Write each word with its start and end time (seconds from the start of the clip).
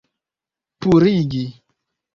purigi 0.79 1.45